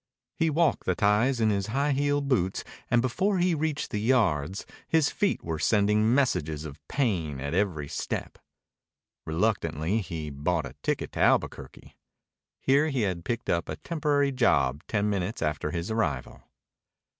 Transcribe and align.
He 0.35 0.49
walked 0.49 0.85
the 0.85 0.95
ties 0.95 1.39
in 1.39 1.51
his 1.51 1.67
high 1.67 1.91
heeled 1.91 2.27
boots, 2.27 2.63
and 2.89 3.03
before 3.03 3.37
he 3.37 3.53
reached 3.53 3.91
the 3.91 4.01
yards 4.01 4.65
his 4.87 5.11
feet 5.11 5.43
were 5.43 5.59
sending 5.59 6.15
messages 6.15 6.65
of 6.65 6.81
pain 6.87 7.39
at 7.39 7.53
every 7.53 7.87
step. 7.87 8.39
Reluctantly 9.27 9.99
he 10.01 10.31
bought 10.31 10.65
a 10.65 10.73
ticket 10.81 11.11
to 11.11 11.19
Albuquerque. 11.19 11.95
Here 12.59 12.89
he 12.89 13.01
had 13.01 13.23
picked 13.23 13.47
up 13.47 13.69
a 13.69 13.75
temporary 13.75 14.31
job 14.31 14.81
ten 14.87 15.07
minutes 15.07 15.39
after 15.43 15.69
his 15.69 15.91
arrival. 15.91 16.41